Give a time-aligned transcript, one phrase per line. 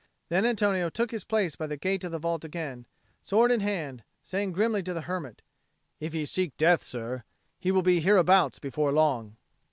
[0.29, 2.87] Then Antonio took his place by the gate of the vault again,
[3.21, 5.43] sword in hand, saying grimly to the hermit,
[5.99, 7.23] "If you seek Death, sir,
[7.59, 9.37] he will be hereabouts before long."